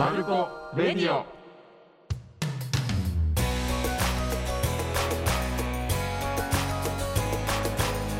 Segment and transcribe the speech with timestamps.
[0.00, 1.26] バルコレディオ。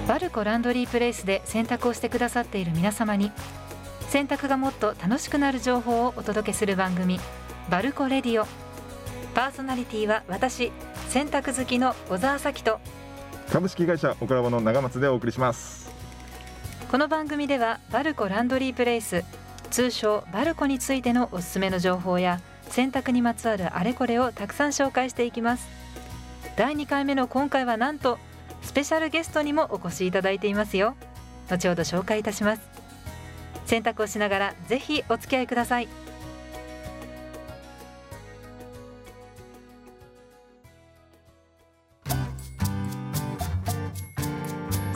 [0.06, 3.32] バルコランドリープレイスで洗濯をしてくださっている皆様に
[4.10, 7.18] 洗濯がもっと楽しくなる情報をお届けする番組
[7.70, 8.46] バルコレディオ。
[9.34, 10.72] パーソナリティは私
[11.08, 12.78] 洗濯好きの小沢咲と
[13.50, 15.90] 株式会社オクラボの長松でお送りします。
[16.90, 19.24] この番組ではバルコランドリープレイス
[19.70, 25.68] 通称バルコについてのおすすめの情報や洗濯にまつわるあれこれをたくさん紹介していきます。
[26.56, 28.18] 第2回目の今回はなんと
[28.62, 30.94] スペシャルゲストにもお越しいただいていますよ。
[31.48, 32.62] 後ほど紹介いたします。
[33.66, 35.88] 洗濯をしながらぜひお付き合いください。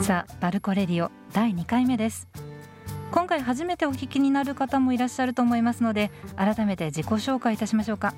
[0.01, 2.34] さあバルコレディオ第2回目です。
[3.15, 8.13] 今回初めてお聞きになる方もいらっしゃると思いますので改めて自己紹介いたしましょうか。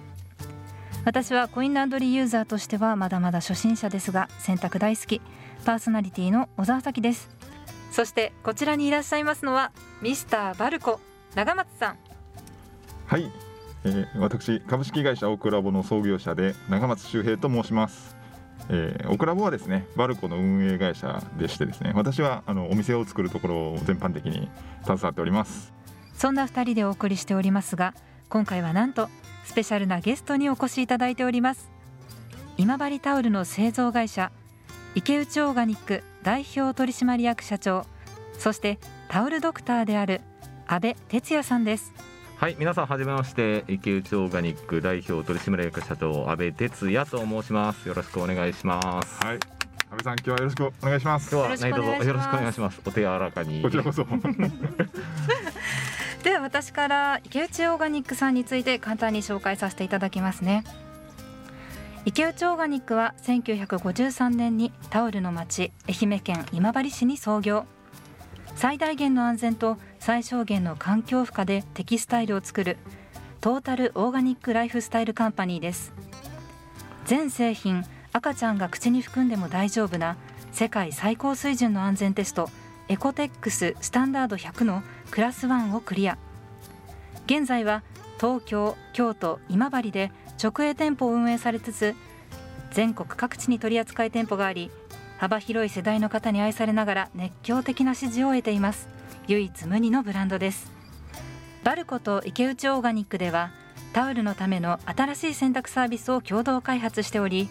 [1.05, 5.21] 私はコインランドリーユーザーとしてはまだまだ初心者ですが洗濯大好き
[5.65, 7.29] パーソナリティの小沢咲です。
[7.91, 10.99] そしてこちらにいらっしゃいますのはミスターバルコ
[11.35, 11.97] 長松さん。
[13.05, 13.31] はい、
[13.83, 18.16] えー、私株式会社オクラボの創業者で長松周平と申します。
[18.69, 24.49] えー、オクラボはですねバルコの運営会社でしてですね私はあのお店を作るところを全般的に
[24.83, 25.73] 携わっております。
[26.13, 27.93] そんな二人でお送りしておりますが
[28.29, 29.09] 今回はなんと
[29.45, 31.69] スペシャルなゲストにお越しいただいております。
[32.57, 34.31] 今治タオルの製造会社
[34.95, 37.85] 池内オーガニック代表取締役社長
[38.39, 40.21] そしてタオルドクターである
[40.65, 41.93] 阿部哲也さんです。
[42.39, 47.87] はい皆さんはじめまして池内オーガニック代表取締役社長阿部哲也と申します。
[47.87, 49.25] よろしくお願いします。
[49.25, 49.39] はい。
[49.89, 51.35] 阿部さん今日はよろしくお願いします。
[51.35, 52.79] 今日は何卒よろしくお願いします。
[52.85, 53.63] お手柔らかに。
[53.63, 54.05] こちらこそ。
[56.23, 60.63] では私から池内オーガニックさんについて簡単に紹介させていただきますね。
[62.05, 67.65] 池内オーガニックは1953年にタオルの町愛媛県今治市に創業。
[68.57, 72.77] 最大限の安全と最小限の環境負荷でテキスタイルを作る
[73.41, 75.93] トータルオーガニックライフスタイルカンパニーです。
[77.05, 80.17] 全製品赤ちゃんが口に含んでも大丈夫な
[80.51, 82.49] 世界最高水準の安全テスト
[82.87, 84.81] エコテックススタンダード100の
[85.11, 86.17] クラス1をクリア。
[87.25, 87.83] 現在は
[88.19, 91.95] 東京京都今治で直営店舗を運営されつつ
[92.71, 94.71] 全国各地に取り扱い店舗があり
[95.17, 98.96] 幅広い世代の方に愛されながら熱狂的な支持を得ています。
[99.27, 100.71] 唯一無二のブランドです。
[101.65, 103.51] バルコと池内オーガニックでは
[103.91, 107.49] タオルのための新しい洗濯サービスを共同開発しており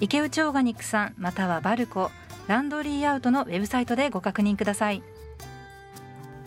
[0.00, 2.10] 池内オーガニックさんまたはバルコ
[2.48, 5.02] ランドリーアウトのウェブサイトでご確認ください。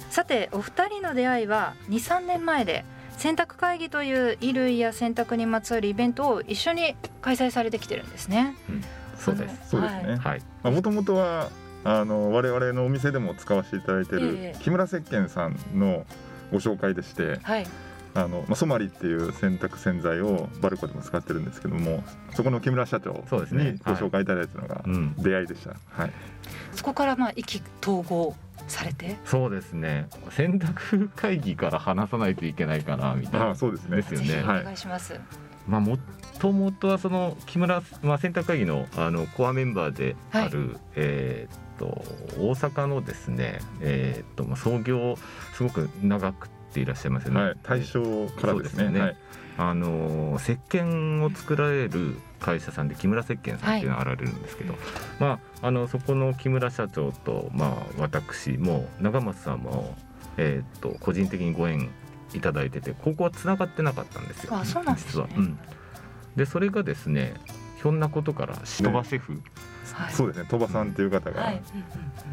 [0.10, 2.84] さてお二人の出会いは23年前で
[3.18, 8.84] 洗濯会議という衣類や洗濯にまつわるイベントを一緒に開催されてきてるんですね、うん、
[9.18, 10.16] そうですそうですね。
[10.18, 10.42] はい。
[10.64, 11.50] まあもともとは
[11.84, 16.06] あの我々のお店でも使わせていただいている木村石鹸さんの
[16.52, 17.68] ご紹介でして、はい、
[18.16, 22.04] あのまあ、ソマリっていう洗濯洗剤をバルコでも使ってるんですけども
[22.34, 23.74] そこの木村社長そうですね。
[23.74, 25.16] にご紹介いただいたのがうん。
[25.18, 26.12] 出会いでした、はい。
[26.74, 28.36] そこからまあ意気投合
[28.68, 29.18] されて？
[29.26, 30.08] そうですね。
[30.32, 33.48] 洗濯会議から話さないといけないかなみたいな。
[33.48, 33.98] ああそうですね。
[33.98, 34.44] ですよね。
[34.44, 34.64] おはい。
[34.64, 35.20] 願いします、
[35.68, 35.98] まあも
[36.40, 42.04] ともとはその木村、まあ、洗濯会議のあのコアメンバーである、えーっと
[42.38, 45.18] 大阪のですねえーっとまあ創業
[45.54, 47.42] すごく長くていらっしゃいますよね。
[47.42, 49.18] はい、大正からですねすねはい、
[49.58, 54.76] あの石鹸を作られる会社さんで木村石鹸さんっていうのがあられるんですけど、
[55.20, 59.96] まああのそこの木村社長とまあ私も長松さんも
[60.38, 61.90] えーっと個人的にご縁
[62.34, 64.56] いただいててここは繋がってなかったんですよ。
[64.56, 65.28] あそうなんですね実は。
[65.36, 65.60] うん。
[66.36, 67.34] でそれがですね
[67.82, 69.42] ひょんなことからシバシェフ、
[69.94, 70.14] はい。
[70.14, 70.48] そうですね。
[70.50, 71.62] 鳥羽さんっていう方が、はい、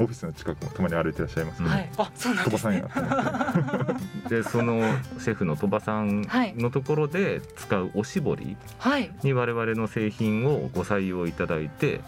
[0.01, 2.83] オフィスの近くもたまに歩いてらっしゃいますけど、はい、あそうなんですね。
[2.83, 3.97] 鳥羽さんや
[4.29, 4.81] でその
[5.21, 9.13] シェフの鳥羽さんはいのところで使うおしぼりはい。
[9.23, 12.01] に我々の製品をご採用いただいて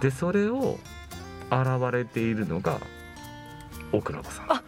[0.00, 0.78] でそれを
[1.50, 2.80] 現れているのが
[3.92, 4.52] オクラボさん。
[4.52, 4.62] あ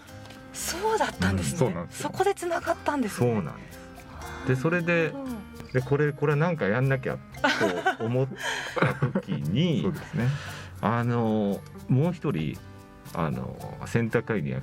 [0.52, 2.10] そうだったんですね、うんそうなんですよ。
[2.12, 3.32] そこで繋がったんですね。
[3.32, 3.78] そうなんです。
[4.48, 7.18] でそれでうんでこれこれなんかやんなきゃ
[7.98, 8.28] と思っ
[8.76, 10.28] た時に そうですね。
[10.80, 12.56] あのもう一人
[13.12, 14.60] あの洗濯会議には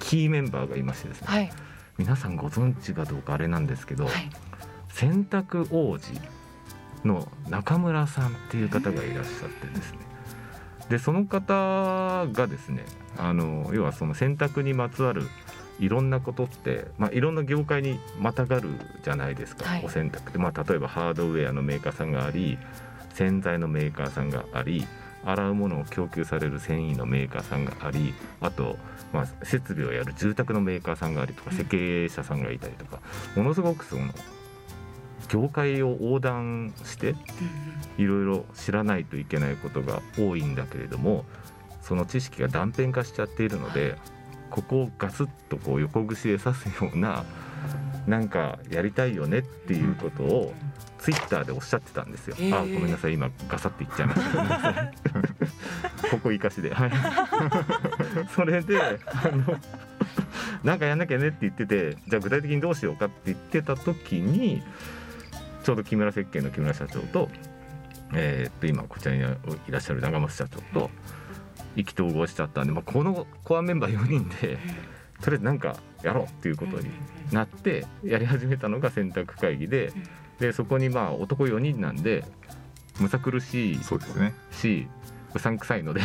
[0.00, 1.52] キーメンバーがいましてですね、はい。
[1.96, 4.30] 皆さんご存知かどうかあれなんですけど、はい。
[4.90, 6.12] 洗濯王子
[7.04, 9.98] の中村さんっていう方がいらっしゃってですね。
[10.90, 12.84] でその方がですね
[13.16, 15.22] あの要はその洗濯にまつわる
[15.82, 18.70] いろんなことって、まあ、いろんな業界にまたがる
[19.02, 19.84] じゃないですか、はい。
[19.84, 22.56] お洗濯って、まあ、例えばハードウェアのメーカーさんがあり
[23.14, 24.86] 洗剤のメーカーさんがあり
[25.24, 28.76] 洗うものを供給される繊維のメーカーさんがありあと、
[29.12, 31.56] まあ、設備をやる住宅のメーカーさんがありとかうん。
[31.56, 33.00] 設計者さんがいたりとか
[33.34, 34.12] ものすごくその
[35.28, 37.16] 業界を横断して
[37.98, 41.24] いろいろ知らないといけないことが多いんだけれども
[41.80, 43.96] その知識が断片化しちゃっているので
[44.52, 47.24] ここをガスッとこう横串で刺すような
[48.06, 50.52] なんかやりたいよねっていうことを
[50.98, 52.36] ツイッターでおっしゃってたんですよ。
[52.38, 56.08] へーあごめんなさい今ガサって言っちゃいました。
[56.10, 56.92] ここ生かしで、はい、
[58.34, 59.56] それであの
[60.62, 64.62] なんかやんなきゃねって言っててじゃあ具体的にどうしようかって言ってた時に
[65.64, 67.30] ちょうど木村石鹸の木村社長と,、
[68.12, 69.24] えーっと今こちらにい
[69.70, 70.90] らっしゃる長松社長と
[71.76, 74.58] 意気投合しちゃったんで、まあ、このコアメンバー4人で
[75.20, 76.90] とりあえずなんかやろうっていうことに
[77.32, 79.92] なってやり始めたのが選択会議で
[80.38, 82.24] でそこにまあ男4人なんで
[82.98, 84.34] むさ苦しいそうですね。
[84.50, 84.86] し
[85.34, 86.02] うさんくさいので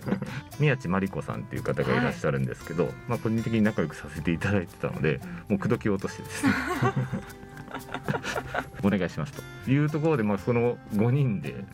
[0.58, 6.46] 宮地真理子さんっていう方がいらっしゃるんですけど、まあ、個人的に仲良くさせていただいてたのでもう口説き落としてです。
[6.46, 6.52] ね
[8.82, 9.32] お願いします
[9.64, 11.64] というところで、まあ、その5人で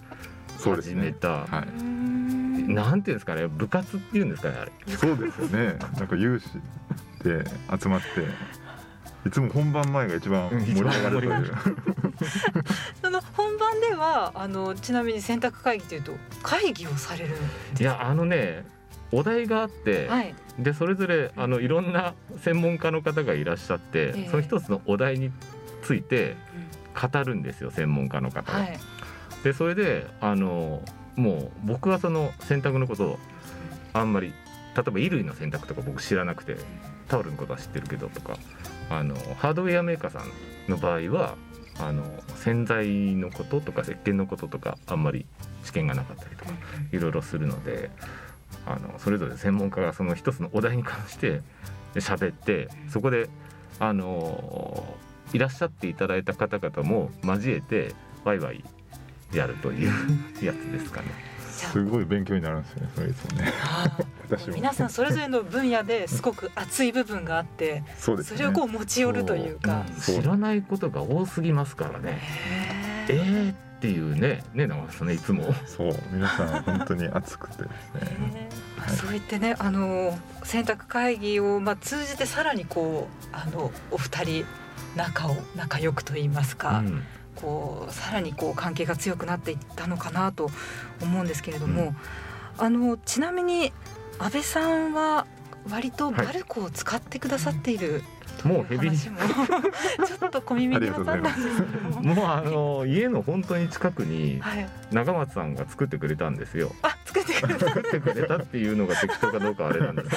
[0.57, 0.95] そうですね。
[0.95, 2.18] 始めた、はい
[2.69, 4.97] なんていうんですかね部活っていうんですかねあれ。
[4.97, 5.79] そうですよね。
[5.97, 6.49] なんか有志
[7.25, 7.45] で
[7.81, 8.07] 集まって
[9.29, 11.55] いつも本番前が一番盛り上がるという。
[13.03, 16.13] その本番ではあのちなみに選択会議というと
[16.43, 17.37] 会議をされるんで
[17.77, 18.65] すいやあのね
[19.13, 20.35] お題があって、はい。
[20.59, 24.29] でそれぞれあのいろんな専門家の方がいらっしゃって、ええ。
[24.31, 25.31] その一つのお題に
[25.83, 26.37] ついて
[26.95, 28.59] 語るんですよ専門家の方が。
[28.59, 28.79] はい。
[29.45, 30.83] でそれであの
[31.19, 33.19] もう僕はその洗濯のことを
[33.93, 34.35] あんまり例え
[34.77, 36.57] ば衣類の洗濯とか僕知らなくて
[37.09, 38.39] タオルのことは知ってるけどとか
[38.89, 41.35] あのハードウェアメーカーさんの場合は
[41.81, 42.05] あの
[42.37, 45.27] 洗剤のこととか石鹸のこととかあんまり
[45.65, 46.53] 知見がなかったりとか
[46.93, 47.91] いろいろするので
[48.67, 51.43] あのそれぞれ専門家がその一つのお題に関して
[51.95, 53.29] 喋ってそこで
[53.81, 54.97] あの
[55.33, 57.95] いらっしゃっていただいた方々も交えて
[58.25, 58.65] ワイワイ
[59.33, 59.93] やるという
[60.43, 61.09] やつですかね。
[61.49, 63.53] すごい勉強になるんですよねそれいつもね。
[64.55, 68.23] 皆さんそれぞれの分野ですごく熱い部分があってそね。
[68.23, 69.85] それをこう持ち寄るというか。
[70.01, 72.21] 知らないことが多すぎますからね。
[73.09, 73.49] えへー。
[73.49, 75.53] ーっていうねね長松さんねいつも。
[75.67, 75.97] そう。
[76.13, 78.49] 皆さん本当に熱くてですね。
[78.97, 84.45] そう言ってねあの選択会議をまあ通じてさらにこうあのお二人
[84.97, 87.03] 仲を仲良くと言いますか、うん
[87.41, 90.51] こうさらにこう関係が強くなっていったのかなと
[91.01, 91.95] 思うんですけれども、
[92.59, 93.73] あのちなみに
[94.19, 95.27] 安倍さんは
[95.71, 98.03] 割とバルコを使ってくださっている
[98.39, 102.15] というもうヘビ ちょっと小耳に挟んだんですけども。
[102.15, 106.73] もうあの家の本当に近くにはい、長松さんが作ってくれたんですよ。
[106.83, 110.17] あ作ってくれた作ってくれたっていうのが適当かどうかはあれなんですけ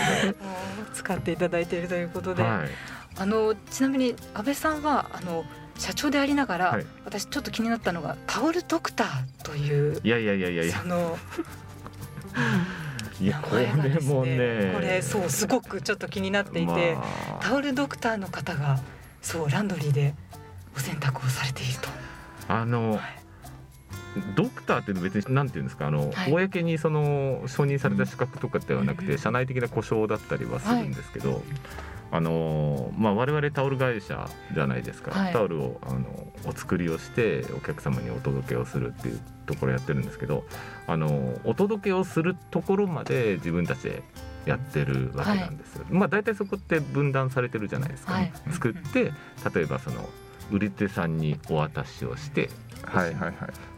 [0.93, 2.35] 使っていただいているということど。
[2.35, 2.69] で、はい。
[3.17, 5.43] あのちなみに安倍さんはあの
[5.81, 6.85] 社長でありながら、はい。
[7.05, 10.63] 私ちょっと気になったのがタオルドクターといういやいやいやいや。
[10.63, 11.17] いやその
[13.19, 13.67] いやこれ
[14.01, 14.71] もね。
[14.75, 17.03] これそうすごくちょっと気になっていて、ま
[17.39, 17.39] あ。
[17.41, 18.79] タオルドクターの方が
[19.23, 20.13] そうランドリーで
[20.75, 21.89] お洗濯をされていると。
[22.47, 22.99] あの、はい。
[24.35, 26.31] ドクターって別に何て言うんですかあの、はい。
[26.31, 31.41] 公にその承認された資格とかではなくて、うん社内的な故障だったりはするんですけど、
[32.13, 35.33] あのまあ、我々タオル会社じゃないですか、はい。
[35.33, 40.43] タオルをあのお作りをしてお客様にお届けをするっていうところやってるんですけど
[40.87, 44.03] あのお届けをするところまで自分たちで
[44.45, 48.31] やってるわけなんです、まあ大体そこって分断されてるじゃないですか、はい。
[48.51, 49.13] 作って
[49.55, 50.09] 例えばその
[50.51, 52.49] 売り手さんにお渡しをして
[52.83, 53.29] はいはいは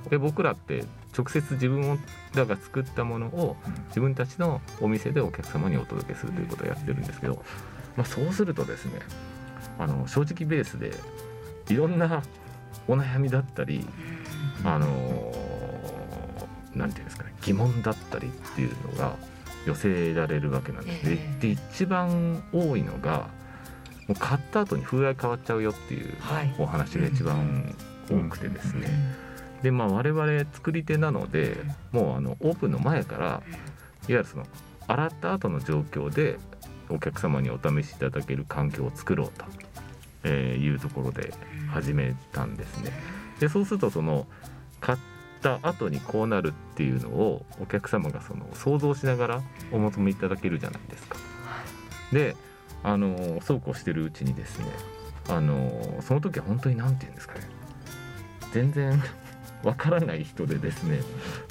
[0.07, 0.09] い。
[0.09, 0.85] で僕らって
[1.15, 1.99] 直接自分
[2.33, 3.55] らが作ったものを
[3.89, 7.43] 自分たちのお店でお客様にお届けするということをやってるんですけど、
[7.95, 8.99] まあ、そうするとですね
[9.79, 10.91] あの正直ベースで
[11.69, 12.23] いろんな
[12.87, 13.85] お悩みだったり
[14.63, 15.33] あの
[16.75, 19.15] なんていうんですかね疑問だったりっていうのが
[19.65, 21.17] 寄せられるわけなんですね。
[21.19, 21.41] ええ。
[21.41, 23.29] で一番多いのが
[24.07, 26.53] もう買った後に風合い変わっちゃうよっていうはい。
[26.57, 27.75] お話が一番
[28.09, 28.87] 多くてですね。
[29.61, 31.57] でまあ我々作り手なので
[31.91, 33.41] もうあのオープンの前からいわ
[34.07, 34.45] ゆるその
[34.87, 36.37] 洗った後の状況で
[36.89, 39.45] お客様にお試しいただける環境を作ろうと、
[40.23, 41.33] えーいうところで
[41.69, 42.91] 始めたんですね。
[43.39, 44.27] でそうするとその
[44.79, 44.97] 買っ
[45.41, 51.17] た後にこうなるっていうのをお客様がその想像しながらお求めいただけるじゃないですか。
[52.11, 52.35] で
[52.83, 54.65] あのそうこうしてるうちにですね
[55.29, 57.47] あのその時は本当に何て言うんですかね
[58.51, 59.01] 全然
[59.63, 60.99] わからない人でですね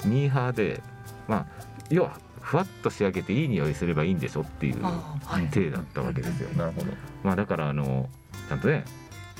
[0.05, 0.81] ミーハーで
[1.27, 1.45] まあ
[1.89, 4.75] 要はふわっと仕上げていい匂いすればいいんでしょっていう
[5.51, 6.49] 体だったわけですよ。
[6.57, 6.87] なるほど。
[7.23, 8.09] まあだからあの
[8.49, 8.83] ちゃんとね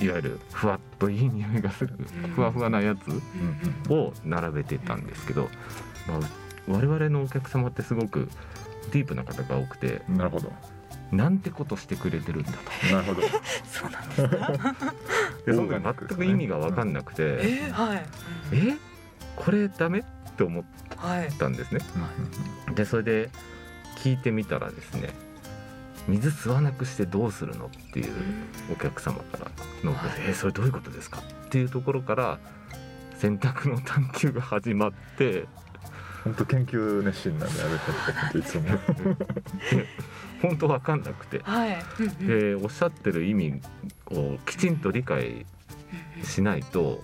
[0.00, 1.94] いわゆるふわっといい匂いがする
[2.24, 2.30] うん。
[2.30, 5.48] ふわふわなやつうんを並べてたんですけど、
[6.08, 6.18] まあ、
[6.66, 8.28] 我々のお客様ってすごく
[8.90, 10.50] ディープな方が多くてなるほど。
[11.12, 12.94] なんてことしてくれてるんだと。
[12.94, 13.22] なるほど。
[13.70, 14.74] そうなんですか？
[15.46, 18.06] でそ全く意味が分かんなくて、えー、はい。
[18.52, 18.76] え？
[19.36, 20.02] これダメ？
[20.34, 20.64] って思っ
[20.96, 21.28] はい。
[21.32, 21.80] たんですね
[22.74, 23.30] でそれで
[23.96, 25.10] 聞いてみたらですね
[26.08, 28.12] 水吸わなくしてどうするのっていう
[28.72, 29.50] お客様から
[29.82, 32.38] のはい「えーそれどういうことですか?」っていうところから
[33.18, 35.46] 選択の探求が始まって
[36.24, 37.78] 本当研究熱心なんであれ本
[38.32, 38.62] 当いつも
[40.42, 41.78] 本当分かんなくてはい。
[42.26, 43.60] でおっしゃってる意味
[44.10, 45.46] をきちんと理解
[46.22, 47.02] しないと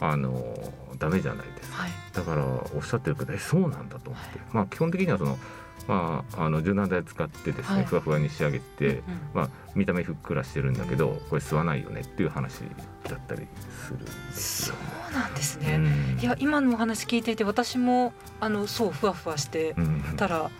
[0.00, 0.56] あの
[0.98, 1.82] ダメじゃないですか。
[1.82, 1.90] はい。
[2.12, 5.38] だからおっしゃってることえそうなんだと思って、まあ基本的にはその
[5.86, 7.84] まああの柔軟剤使ってですね、はい。
[7.84, 9.02] ふわふわに仕上げて、うん
[9.34, 12.60] まあ見た目ふっくらしてるんだけどこれ吸わないよねっていう話
[13.08, 13.46] だったり
[13.86, 13.98] する
[14.32, 14.78] そよ。
[15.10, 15.76] うなんですうね。
[15.76, 16.18] ん。
[16.18, 20.02] いや今のお話聞いていて私もあのそうふわふわしてうん。
[20.16, 20.50] たら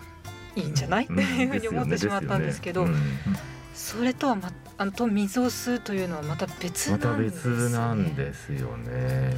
[0.55, 1.05] いいんじゃない？
[1.05, 2.95] っていうふうに思ってしまったんですけど、うん。
[3.73, 7.55] それとはまあのと水を吸うというのはまた別またなんです、ね。
[7.55, 9.35] 別なんですよね。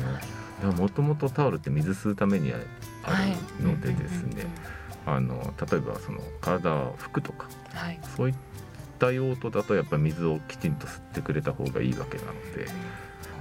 [0.68, 2.68] もともとタオルって水吸うためにある
[3.66, 4.46] のでですね、
[5.06, 8.00] あの例えばその体を拭くとかはい。
[8.16, 8.36] そういっ
[9.00, 12.68] た用途だとやっぱり水をきちんと吸ってくれた方がいいわけなので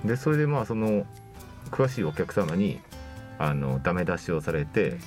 [0.04, 1.04] でそれでまあその
[1.70, 2.80] 詳しいお客様に
[3.38, 4.98] あのダメ出しをされて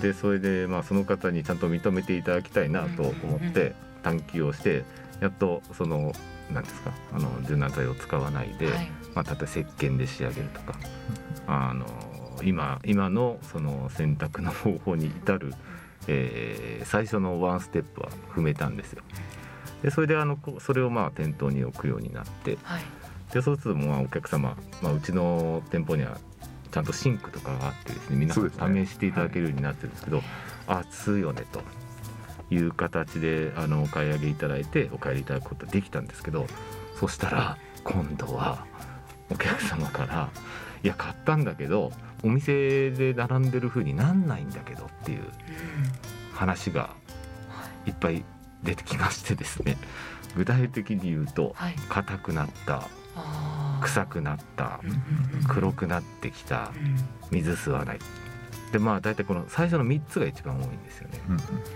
[0.00, 4.84] でそれでまあその方にちゃんと認めていただきたいなと思って探求をして
[5.20, 6.12] やっとその
[6.52, 8.90] 何ですかあの柔軟剤を使わないで、はい。
[9.14, 10.78] まあ、例えば石鹸で仕上げるとか
[11.48, 11.86] あの
[12.44, 15.54] 今今のその選択の方法に至る、
[16.06, 19.02] えー最初のワンステップは踏めたんですよ。
[19.82, 22.82] でそれであのこそれをまあ店頭に置くようになってはい。
[23.32, 26.18] でそうするとまあお客様、まあ、うちの店舗には
[26.70, 30.22] ちゃんとシンクとかがあってですね皆さん試していただけるようになってるんですけど、
[30.66, 31.62] あ吸うよねと
[32.50, 36.46] いう形であのお買い上げいただいてお帰りいただくことができたんですけど
[36.98, 38.64] そしたら今度は
[39.30, 40.30] お客様から
[40.82, 41.92] 「いや買ったんだけど
[42.22, 45.22] お店で並んでる風になんないんだけど」っていう
[46.32, 46.90] 話が
[47.86, 48.24] いっぱい
[48.62, 49.76] 出てきましてですね。
[50.36, 51.74] 具体的に言うとはい。
[51.88, 52.86] 硬くなった
[53.82, 54.80] 臭くなった
[55.48, 56.96] 黒くなってきたうん。
[57.30, 57.98] 水吸わない。
[58.72, 61.20] でまあ大体この最初の3つが一番多いんですよね。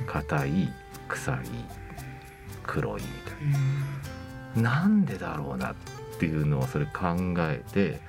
[0.06, 0.72] 硬い
[1.08, 1.36] 臭い
[2.62, 3.08] 黒いみ
[4.52, 4.70] たいな。
[4.82, 5.74] なんでだろうなっ
[6.18, 8.00] ていうのをそれ考えて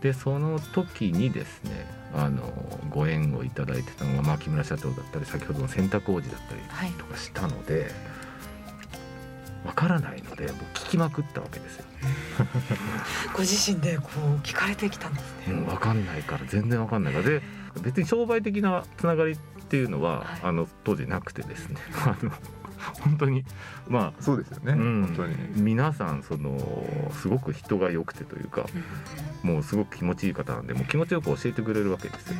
[0.00, 2.52] でその時にですねあの
[2.88, 6.90] ご縁をいただいてたのが、まあ、木村社長だったり先ほどの洗濯王子だったりはい。
[6.92, 7.90] とかしたので
[9.64, 11.84] わからないのでもう聞きまくったわけですよ。
[13.34, 15.52] ご自身でこう聞かれてきたんですね。
[15.52, 17.42] うん、分かんないから全然分かんないからで
[17.82, 19.36] 別に商売的なつながりっ
[19.68, 22.32] ていうのは、はいあの当時なくてですね あの
[23.00, 23.44] 本当に。
[23.88, 25.06] まあそうですよね、うん。
[25.06, 25.36] 本当に。
[25.56, 26.58] 皆さんその
[27.12, 28.66] すごく人が良くてというか
[29.42, 32.36] もうすごく気持ちいい方なんでもう気持ちよく教えてくれるわけですよ。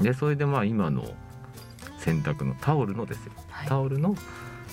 [0.00, 1.04] でそれでまあ今の
[1.98, 3.32] 洗濯のタオルのですよ。
[3.50, 3.68] はい。
[3.68, 4.14] タオルの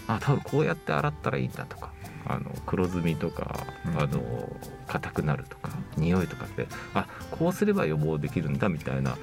[0.07, 1.91] あタオルこうやって洗ったらいいんだとか
[2.25, 3.99] あの黒ずみとかうん。
[3.99, 4.21] あの
[4.87, 9.17] 硬くなるとか匂いとかってあこうすれば予防できるんだみたいな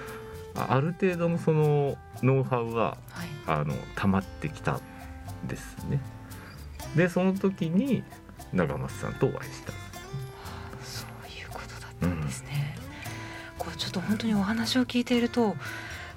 [0.54, 3.28] あある程度のそのノウハウははい。
[3.46, 4.80] あの溜まってきたん
[5.46, 6.00] ですね。
[6.96, 8.02] でその時に
[8.52, 9.72] 長松さんとお会いした。
[10.82, 12.76] そういうことだったんですね。
[13.58, 15.56] こうちょっと本当にお話を聞いていると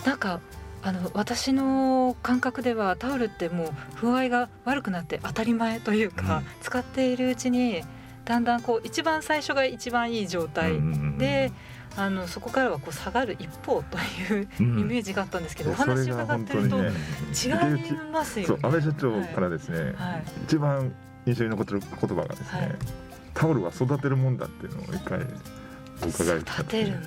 [0.06, 0.40] なんか
[0.84, 7.82] あの私の感覚ではタオルってもう風合いが悪くなって当たり前というか、うん使っているうちに
[8.26, 11.52] だんだんこう一番最初が一番いい状態うんうんうんで、
[11.98, 14.80] あのそこからはこう下がる一方といううん。
[14.80, 16.78] イメージがあったんですけど、うんお話伺ってると
[17.34, 18.48] それが本違いますよね。
[18.48, 20.24] そう安倍社長からですね、はい。
[20.46, 20.94] 一番
[21.26, 22.76] 印象に残ってる言葉がですね、はい。
[23.34, 25.20] タオルは育てるもんだっていうのを一回
[26.04, 26.62] お伺いした。
[26.62, 27.02] 育てるもの。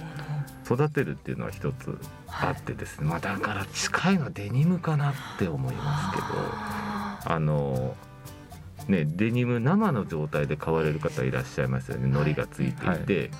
[0.64, 7.96] 育てるっていうのは一つあってですね、まあだから近いのはデニムかなって思いますけどああの
[8.86, 12.04] ねデニム生の状態で買われる方いらっしゃいますよね。
[12.04, 12.24] はい。
[12.24, 13.30] 糊がついていて、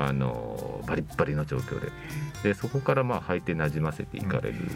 [0.00, 1.90] あのバリッバリの状況で。
[2.42, 4.68] でそこからまあ履いて馴染ませていかれるっ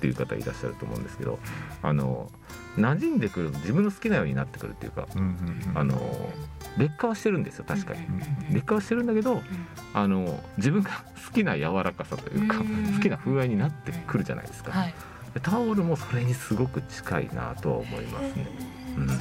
[0.00, 1.38] ていう方いらっしゃると思うんですけど
[1.82, 2.30] あの
[2.76, 5.06] 馴染んでくると自分の好きなようになってくるっていうか
[5.74, 5.96] あの
[6.76, 8.00] 劣化はしてるんですよ確かに。
[8.00, 8.20] うん
[8.50, 9.40] 劣化はしてるんだけど
[9.94, 10.90] あの自分が
[11.26, 14.72] 好きな柔らかさというかうん好きな風合いになってくるじゃないですか。
[14.72, 14.94] はい。
[15.34, 18.48] でタオルもそれにすごく近いなとは思いますね。
[18.98, 19.08] うん。
[19.08, 19.14] そ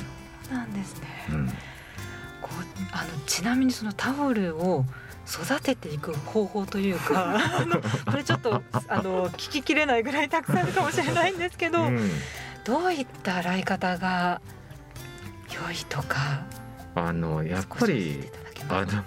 [0.52, 1.08] うなんですね。
[1.30, 1.48] うん。
[1.48, 2.54] こう
[2.92, 4.86] あのちなみにそのタオルを
[5.28, 7.40] 育てていく方法というか
[8.06, 12.10] これちょっとあの聞ききれないぐらいたくさんあるかもしれないんですけど、うん。
[12.64, 14.42] どういった洗い方が
[15.54, 16.46] 良いとか
[16.96, 18.32] あのやっぱり
[18.70, 19.04] あの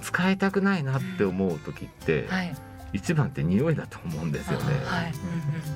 [0.00, 2.46] 使いたくないなって思う時ってはい。
[2.46, 2.56] はい
[2.92, 4.74] 一番って匂いだと思うんですよね。
[4.86, 5.12] あはい。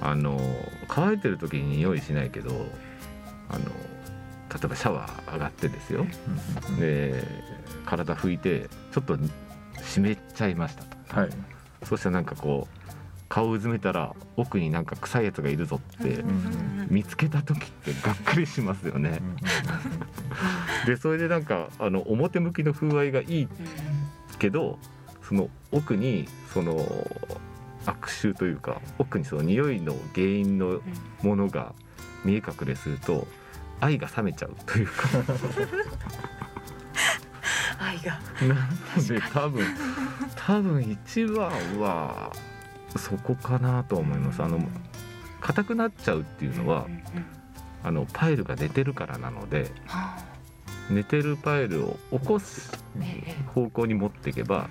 [0.03, 0.39] あの
[0.87, 2.51] 乾いてる時に匂いしないけど
[3.49, 3.65] あの
[4.57, 6.07] 例えばシャワー上がってですよ。
[6.79, 7.23] で
[7.85, 9.19] 体拭いてちょっと
[9.83, 11.21] 湿っちゃいましたと。
[11.21, 11.31] はい。
[11.85, 12.87] そしたらなんかこう
[13.29, 16.23] 顔うずめたら奥になんか臭いやつがいるぞって
[16.89, 19.21] 見つけた時ってがっかりしますよね。
[20.87, 23.49] でそれでなんかあの表向きの風合いがいい
[24.39, 24.79] けど
[25.23, 26.87] その奥にその
[27.85, 30.81] 悪臭というか奥にその匂いの原因の
[31.23, 31.75] ものが
[32.25, 33.27] 見え隠れすると
[33.81, 34.93] 愛が冷めちゃうというか。
[37.79, 38.21] 愛が。
[38.43, 39.67] なので多分
[40.35, 42.33] 多分一番は
[42.97, 44.43] そこかなと思います。
[44.43, 44.61] あの
[45.41, 46.87] 硬くなっちゃうっていうのは
[47.85, 50.25] あのパイルが寝てるからなのではあ
[50.91, 54.71] 寝てるパイルを起こすええ方向に持っていけば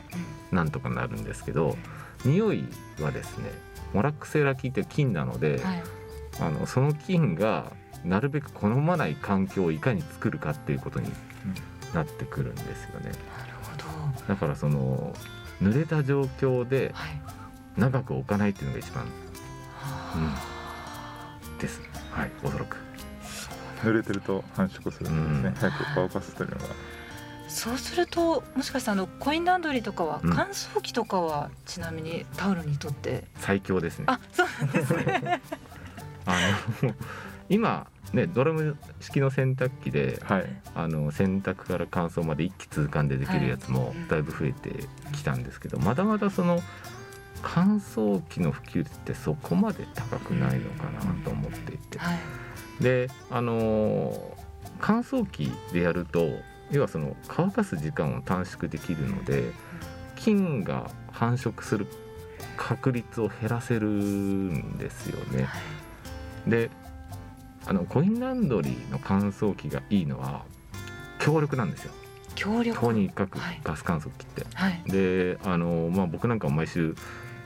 [0.52, 1.78] なんとかなるんですけど
[2.24, 2.66] 匂い
[3.00, 3.52] はですね
[3.94, 5.84] モラクセラ菌って菌なので、はい。
[6.42, 7.72] あのその菌が
[8.06, 11.12] なるべく好まない環境をいかに作るかっていうことに
[11.94, 13.12] なってくるんですよね。
[13.38, 13.76] なるほ
[14.22, 14.28] ど。
[14.28, 15.14] だからその
[15.62, 17.22] 濡れた状況ではい。
[17.78, 19.10] 長く置かないっていうのが一番は
[19.82, 21.82] あです。
[22.12, 22.78] はいおそらく。
[23.84, 25.54] 濡れてると繁殖するんですね、うん。
[25.56, 26.66] 早く乾かすというのが
[27.48, 30.34] そうするともしかしてあのコインランドリーとかはうん。
[30.34, 34.06] 乾燥機とかはちなみにタオルにとって、最強ですね。
[34.08, 35.42] あそうなんですね。
[36.26, 36.40] あ
[36.82, 36.94] の
[37.50, 40.46] 今ねドラム式の洗濯機ではい。
[40.74, 43.96] あの洗濯から乾燥まで一気通貫でできるやつもはい。
[44.10, 46.60] だいぶ増えてきたんですけど、まだまだその
[47.42, 52.18] 乾燥機の普及ってそこまで高くないのかなと思っていて、はい。
[52.82, 54.46] であのー
[54.80, 56.28] 乾燥機でやると
[56.70, 59.52] 要はその乾かす時間を短縮できるので
[60.18, 61.88] 菌が繁殖する
[62.58, 65.48] 確率を減らせるんですよね。
[66.46, 66.70] で
[67.68, 70.44] あのコインランドリーの乾燥機がいいのは
[71.20, 71.92] 強力なんですよ。
[72.36, 72.80] 強力。
[72.80, 73.62] とにかくはい。
[73.64, 74.46] ガス乾燥機って。
[74.54, 74.82] はい。
[74.86, 76.96] であの、まあ、僕なんかも毎週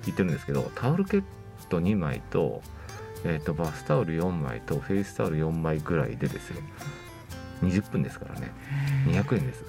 [0.06, 1.24] 言ってるんですけどタオルケッ
[1.70, 2.62] ト2枚と,、
[3.24, 6.62] えー、とバスタオル4枚とフェイスタオル4枚ぐらいでですよ。
[7.62, 8.52] 20分ですからね。
[9.06, 9.64] 200円です。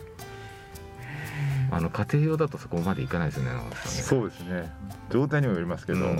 [1.72, 3.50] あの家庭用だとそこまでいかないですよね
[3.84, 4.72] そうですね。
[5.10, 6.16] 状態にもよりますけど、うん。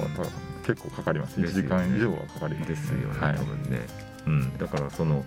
[0.64, 1.40] 結構かかります。
[1.40, 1.68] 1ですよね。
[1.68, 3.36] 時間以上はかかりますですよね、はい。
[3.36, 3.80] 多分ね、
[4.26, 5.24] うん、だからその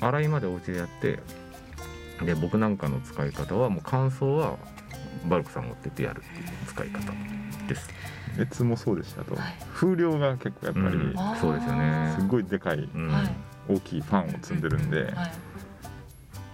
[0.00, 1.20] 洗いまでお家でやって
[2.24, 4.56] で僕なんかの使い方はもう乾燥は
[5.28, 7.12] バルクさん持ってってやるっていう使い方
[7.68, 7.90] です、
[8.38, 9.34] 熱もそうですしあと。
[9.34, 9.54] はい。
[9.74, 12.14] 風量が結構やっぱりうんそうですよね。
[12.18, 13.08] すごいでかいうん。
[13.08, 13.30] はい
[13.68, 15.32] 大きいファンを積んでるんではい。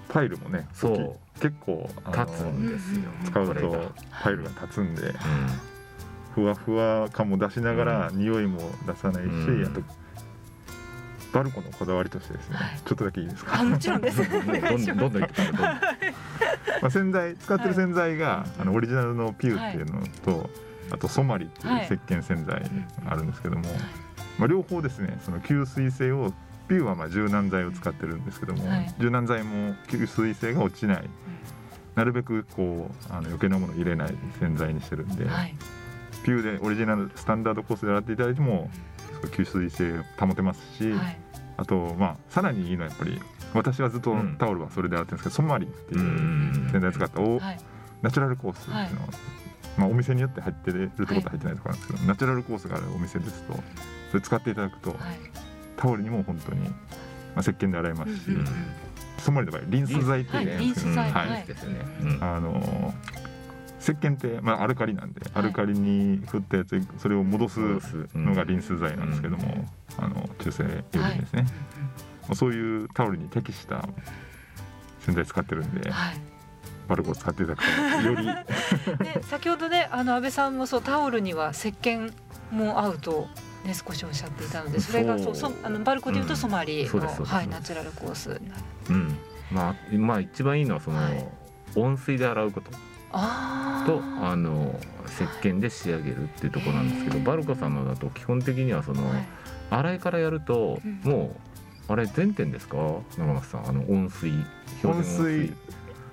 [0.09, 0.93] パイルもねそう。
[0.93, 5.15] 大きい結構立つんですよ、使うとパイルが立つんでう
[6.35, 9.67] ふわふわ感も出しながら匂いも出さないし、うん。
[9.67, 9.83] あと
[11.33, 12.79] バルコのこだわりとしてですね、はい。
[12.85, 13.61] ちょっとだけいいですか？
[13.61, 14.19] あもちろんです。
[14.29, 15.29] どんどんどんどんま
[16.83, 20.51] あ洗剤使ってる洗剤が、あのオリジナルのピューっていうのと、
[20.91, 21.85] あとソマリっていうはい。
[21.85, 22.71] 石鹸洗剤
[23.07, 23.63] あるんですけども、
[24.39, 26.33] まあ、両方ですねその吸水性を
[26.69, 28.95] ピューはまあ柔軟剤を使ってるんですけども、はい。
[28.99, 31.09] 柔軟剤も吸水性が落ちない。
[31.95, 35.55] なるべくこうあの余計なものを入れない洗剤にしてるんで、はい。
[36.25, 38.71] ピューでオリジナルスタンダードコースで洗っていただいても
[39.29, 41.19] 吸水性を保てますし、はい。
[41.57, 43.21] あとまあさらにいいのはやっぱり
[43.55, 44.37] 私はずっとうん。
[44.39, 47.59] タオルはそれで洗ってるんですけどソマリっていううん洗剤使ったおはい。
[48.03, 48.89] ナチュラルコースっていうのは、
[49.79, 53.55] まあ、お店によって入ってるところと入ってないところなんですけど、ナチュラルコースがあるお店ですと
[54.11, 54.99] それ使っていただくと、はい。
[55.77, 56.75] タオルにも本当に、ま
[57.37, 58.45] あ、石鹸で洗えますし、うんうん
[59.19, 62.19] ソマリの場合リンス剤っていうのがあるんですけど、はい。
[62.23, 62.93] あのー
[63.83, 67.61] 石鹸って、まあ、アルカリなんで、アルカリに振ったやつそれを戻す
[68.15, 69.69] のがリンス剤なんですけども、
[69.99, 70.63] あの中性
[70.95, 71.47] 油分ですね、
[72.35, 73.89] そういうタオルに適した
[75.01, 76.21] 洗剤使ってるんで、はい。
[76.89, 77.65] ババルコを使っていただく
[78.03, 78.27] とより。
[79.05, 82.13] で 先ほどねあの安倍さんもそうタオルには石鹸
[82.51, 83.29] も合うと。
[83.65, 85.37] ね、少しおっしゃっていたのでそれがそう。
[85.37, 89.17] そあのバルコでいうとソマリの、はい、ナチュラルコースになる、うん。
[89.53, 91.25] まあ、まあ一番いいのはその、はい、
[91.77, 92.73] 温水で洗うこと
[93.13, 99.27] とあの石鹸で仕上げるっていうところなんですけどバルコさんのだと基本的にはその、はい、
[99.71, 101.35] 洗いからやると、も
[101.89, 102.77] うあれ全点ですか？
[103.19, 104.33] 長松さんあの温水
[104.85, 105.53] 温水。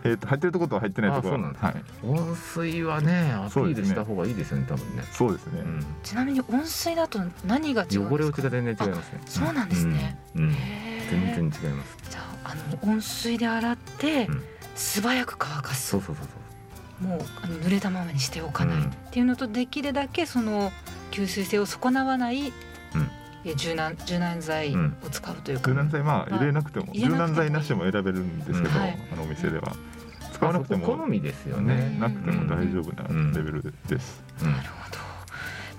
[0.01, 1.43] えー、と入ってるところと入ってないところ。
[1.43, 5.03] は、はい、温水はねアピールした方がいいですよね、ね、多分ね。
[5.11, 9.21] そうですね、うん、ちなみに温水だと何が違う汚れ落ちが全然違いますね。
[9.25, 10.55] そうなんですね、うん、うん、
[11.09, 11.97] 全然違います。
[12.09, 15.89] じゃああの温水で洗って、うん、素早く乾かす。
[15.89, 16.48] そうそうそうそう
[17.01, 20.71] もうあの濡れたままにしておかないっていうのと、できるだけその
[21.11, 23.55] 吸水性を損なわない、うん。
[23.55, 28.79] 柔軟柔軟剤を使うというか、柔軟剤まあ入れなくても柔軟剤なしも選べるんですけど、
[29.13, 29.73] あのお店では。
[30.33, 31.97] 使わなくても好みですよね。
[31.99, 34.97] なくても大丈夫なレベルです、なるほど。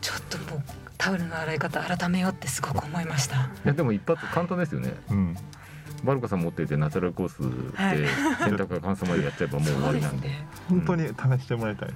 [0.03, 0.63] ちょっともう
[0.99, 3.37] タオルの洗い方改めようってすごく思いました。
[3.37, 5.37] いやでも一発簡単ですよね、うん
[6.05, 8.09] バルカさん持っていてナチュラルコースで
[8.45, 10.29] 洗濯が乾燥までやっちゃえばもう終わりなんで。
[10.69, 11.95] 本当に試してもらいたいで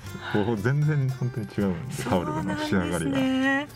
[0.57, 3.67] す、全然本当に違うんでタオルの仕上がりが。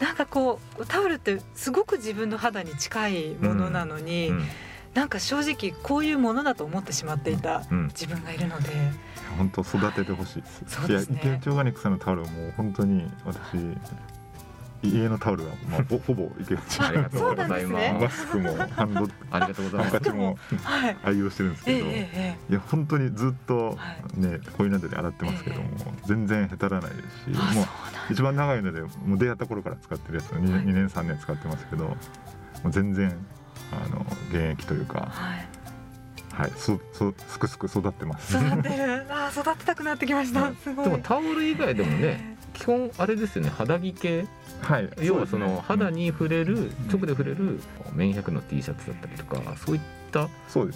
[0.00, 4.36] なんかこうタオルってすごく自分の肌に近いものなのに、うん。
[4.38, 4.44] うん
[4.94, 8.70] なんか正直こういうものだと思ってしまっていた自分がいるので、
[9.32, 10.62] うん、本当育ててほしいです。
[10.68, 13.56] そうですね、いや池内オーガニックさんのタオルも本当に私
[14.88, 17.92] 家のタオルはまあほ ほぼ池内ありがとうございます。
[17.92, 20.10] マスクもハンドありがとうございます。
[20.10, 20.38] ハも
[21.04, 21.92] 愛用してるんですけど、い
[22.50, 23.78] や本当にずっと
[24.16, 25.68] ねこういうので洗ってますけども、
[26.04, 27.66] 全然へたらないですし、もう
[28.10, 31.96] 一番長いのでもう出会った頃から使ってるやつを 2, 2年3年使ってますけど、も
[32.66, 33.14] う全然
[33.72, 35.08] あの現役というか。
[35.10, 35.64] はい
[36.34, 38.36] はい、そそすくすく育ってます。
[38.36, 40.52] 育ってる、あ育てたくなってきました。
[40.64, 40.84] すごい。
[40.84, 44.26] でもタオル以外でもね、基本あれですよね、肌着系？
[44.62, 44.88] はい。
[45.02, 47.60] 要はその肌に触れる、直で触れる
[47.94, 50.28] 綿100の T シャツだったりとか、そういった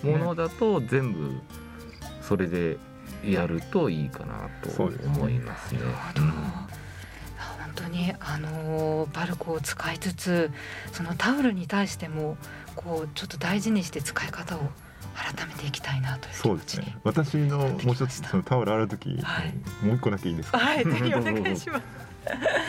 [0.06, 1.40] ものだと全部
[2.20, 2.76] それで
[3.24, 5.80] やるといいかなと思いますね。
[6.14, 10.50] 本当にあのバルコを使いつつ
[10.92, 12.36] そのタオルに対しても
[12.74, 14.60] こうちょっと大事にして使い方を
[15.18, 16.96] 改めていきたいなというそうですね。
[17.04, 19.54] 私のもう一つそのタオル洗う時、はい、
[19.84, 20.58] もう一個だけいいですか？
[20.58, 21.84] はい、ぜひお願いします。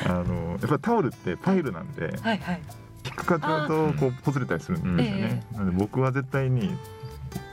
[0.05, 2.61] あのやっぱタオルってパイルなんで、はいはい、
[3.05, 5.45] 引っかかるとこうほつれたりするんですよね。
[5.53, 6.75] なので僕は絶対に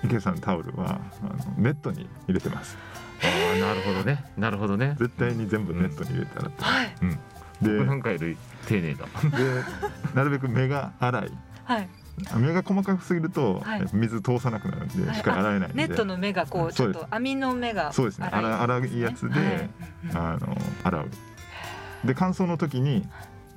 [0.04, 2.76] 池さんのタオルはあのネットに入れてます。
[3.22, 4.24] ああなるほどね。
[4.36, 4.96] なるほどね。
[4.98, 6.64] 絶対に全部ネットに入れて洗って。
[6.64, 6.94] はい。
[7.02, 7.18] うん。
[7.62, 9.06] で、なんかより丁寧だ。
[9.06, 9.62] で、
[10.14, 11.32] なるべく目が粗い。
[11.64, 11.88] はい。
[12.36, 18.28] 目が細かくすぎると、はい、水通さなくなるんで、しっかり洗えないんで、ネットの目がこうちょっと網の目がそうですね。
[18.32, 19.70] 洗洗いやつで、はい、
[20.14, 21.10] あの洗う。
[22.06, 23.06] で乾燥の時に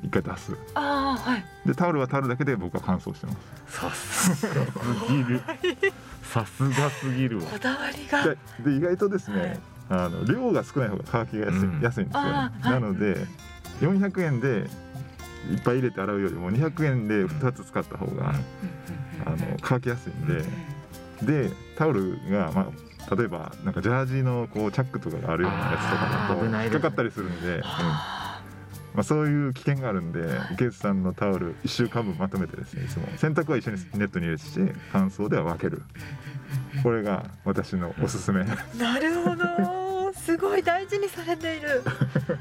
[0.04, 0.58] 一回出す。
[0.74, 3.34] あ、はい、でタオルはタオルだけで僕は乾燥してま
[3.94, 4.36] す。
[4.36, 5.42] さすがすぎる。
[6.24, 8.36] さすがすぎるこだわりが。
[8.64, 13.26] で意外とですね、あの量が少ない方が乾きが安い,、安いんですよ、なので
[13.82, 14.70] 400円で
[15.52, 18.34] いっぱい入れて洗うよりも200円で2つ使った方が、
[19.26, 20.28] あの乾きやすいん
[21.26, 22.72] で、でタオルが、ま
[23.10, 27.64] あ、例えばなんかジャージのこうチャックとかがあるようなやつとかだと引っかかったりするんで、うん
[28.94, 30.22] まあ、そういう危険があるんで
[30.54, 33.08] 池内さんのタオル1週間分まとめてですねいつも。
[33.18, 34.44] 洗濯は一緒にネットに入れて
[34.92, 35.84] 乾燥では分ける。
[36.84, 38.44] これが私のおすすめ。
[38.78, 40.14] なるほど。
[40.14, 41.84] すごい大事にされている。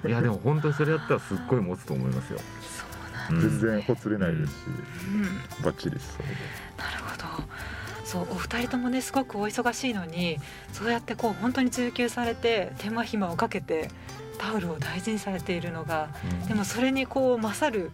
[0.06, 2.38] いやでも本当にそれやったらすっごい持つと思いますよ。
[3.30, 4.56] 全然ほつれないですし、
[5.58, 6.26] うん、バッチリそう
[6.78, 7.48] なるほど。
[8.04, 10.38] そうお二人ともねすごくお忙しいのに
[10.72, 13.90] そうやってこう本当に追求されて手間暇をかけて
[14.38, 16.10] タオルを大事にされているのが、
[16.42, 17.90] うん、でもそれにこう勝る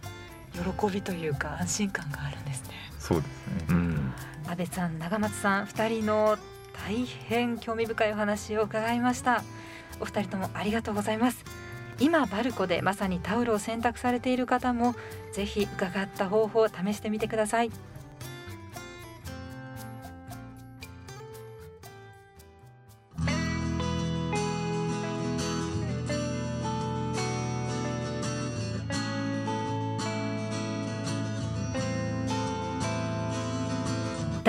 [0.53, 2.69] 喜びというか安心感があるんですね。
[2.99, 4.13] そうですね、うん、
[4.47, 6.37] 安倍さん長松さん二人の
[6.87, 9.43] 大変興味深いお話を伺いました。
[9.99, 11.43] お二人ともありがとうございます。
[11.99, 14.95] 今バルコでまさにタオルを選択されている方も
[15.31, 17.71] ぜひ伺った方法を試してみてください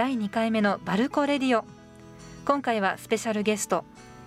[0.06, 1.64] 第2回目のバルコレディオ。
[2.44, 3.84] 今回はスペシャルゲスト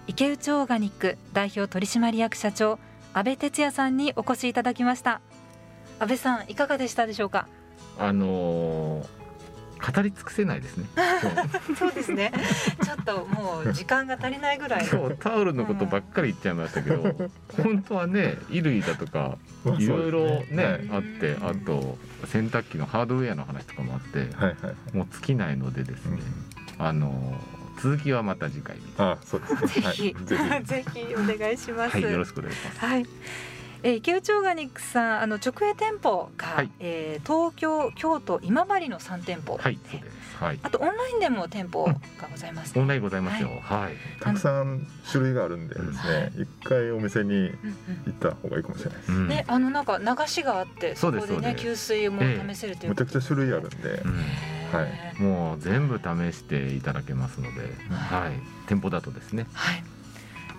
[0.07, 2.79] 池内オーガニック代表取締役社長
[3.13, 5.21] 安倍哲也さんにお越しいただきました。
[5.99, 7.47] 安倍さんいかがでしたでしょうか？
[7.97, 9.05] あのー、
[9.79, 10.85] 語り尽くせないですね。
[11.77, 12.31] そうですね。
[12.83, 14.83] ちょっともう時間が足りないぐらい。
[14.83, 14.87] の。
[14.87, 20.63] 今日タオルのことばっかり言っちゃいましたけど本当はね衣類だとかまあいろいろね。
[20.63, 26.15] はいあってあと洗濯機のハードウェアの話とかもあってはいはいもう尽きないのでですうん。
[26.15, 26.21] ね
[26.77, 27.39] あの
[27.81, 29.67] 続きはまた次回にあそうですね。
[29.67, 30.91] ぜひ、はい、ぜひ。
[30.99, 31.93] ぜひお願いします。
[31.93, 32.79] はいよろしくお願いします。
[32.79, 33.05] はい。
[33.83, 36.71] えー、池内オーガニックさんあの直営店舗が、はい。
[36.79, 40.37] えー東京京都今治の三店舗、はいそうです。
[40.37, 40.59] はい。
[40.63, 41.95] あとオンラインでも店舗が
[42.31, 43.49] ございます、オンラインございますよ。
[43.61, 43.93] はい。
[44.21, 47.53] たくさん種類があるんでですね一回お店にうんうん。
[48.05, 49.27] 行った方がいいかもしれないです、うん。
[49.27, 54.15] ね、あのなんか流しがあってそこでね給水も試せるというめちゃくちゃ種類あるんで、うん。
[54.71, 55.21] はい。
[55.21, 57.61] もう全部試していただけますので、
[57.91, 58.31] はい、
[58.67, 59.83] 店舗だとですね、はい。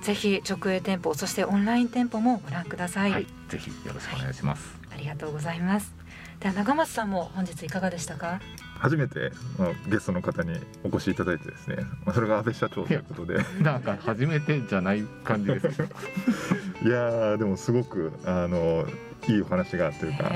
[0.02, 3.12] ぜひ直営店舗そしてオンライン店舗もご覧ください。
[3.12, 4.78] はい、ぜひよろしくお願いします。
[4.92, 5.92] ありがとうございます。
[6.40, 8.40] では長松さんも本日いかがでしたか？
[8.78, 15.88] 初めて、まあ、ゲストの方にお越しいただいてですね、まあ、それが安倍社長ということでなんか初めてじゃない感じですけど、
[16.88, 18.86] いやーでもすごくあの
[19.28, 20.30] いいお話がというか。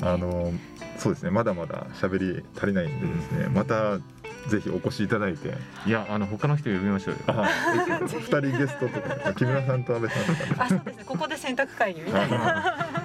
[0.00, 0.52] あの
[0.96, 3.98] そうですねまだまだ喋り足りないんでですね、また
[4.48, 5.54] ぜひお越しいただいて
[5.86, 7.20] いやあの他の人呼びましょうよ。
[7.28, 7.48] あ
[8.06, 11.04] 二人ゲストとか木村さんと安倍さんとかあ、そうですね。
[11.06, 12.38] ここで選択会議みたいな。
[12.38, 12.44] ね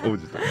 [0.05, 0.43] 王子とか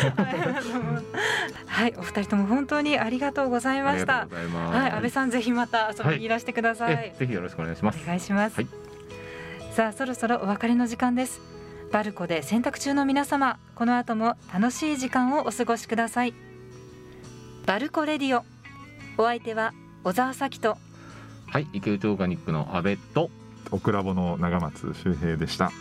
[1.66, 4.36] はい、お二人とも本当にありがとうございあましたりがとうご。
[4.36, 4.78] ざいます。
[4.78, 6.92] はい、安倍さんぜひまた遊びにいらしてください。
[6.94, 8.06] えぜひよろしくお願いしますお。
[8.06, 8.66] 願いします、はい
[9.74, 11.40] さあそろそろお別れの時間です
[11.92, 16.34] バルコで洗濯中の皆様この後も楽しい時間をお過ごしください
[17.64, 18.44] バルコレディオ
[19.18, 19.72] お相手は
[20.04, 20.78] 小沢咲と
[21.50, 23.30] はい、池内オーガニックの阿部と
[23.70, 25.72] オクラボの長松周平でした。